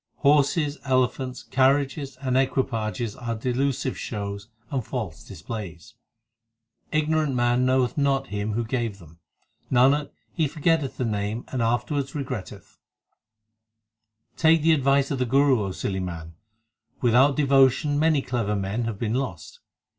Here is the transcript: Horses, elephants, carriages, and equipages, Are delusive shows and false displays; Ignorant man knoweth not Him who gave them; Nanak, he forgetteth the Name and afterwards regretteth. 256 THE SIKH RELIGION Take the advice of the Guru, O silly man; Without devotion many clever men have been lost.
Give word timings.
Horses, 0.21 0.79
elephants, 0.83 1.43
carriages, 1.43 2.17
and 2.19 2.35
equipages, 2.35 3.15
Are 3.17 3.35
delusive 3.35 3.99
shows 3.99 4.47
and 4.71 4.83
false 4.83 5.23
displays; 5.23 5.93
Ignorant 6.91 7.35
man 7.35 7.67
knoweth 7.67 7.99
not 7.99 8.29
Him 8.29 8.53
who 8.53 8.65
gave 8.65 8.97
them; 8.97 9.19
Nanak, 9.71 10.09
he 10.33 10.47
forgetteth 10.47 10.97
the 10.97 11.05
Name 11.05 11.43
and 11.49 11.61
afterwards 11.61 12.13
regretteth. 12.15 12.77
256 14.37 14.41
THE 14.41 14.41
SIKH 14.41 14.47
RELIGION 14.47 14.57
Take 14.57 14.61
the 14.63 14.73
advice 14.73 15.11
of 15.11 15.19
the 15.19 15.31
Guru, 15.31 15.61
O 15.65 15.71
silly 15.71 15.99
man; 15.99 16.33
Without 17.01 17.35
devotion 17.35 17.99
many 17.99 18.23
clever 18.23 18.55
men 18.55 18.85
have 18.85 18.97
been 18.97 19.13
lost. 19.13 19.59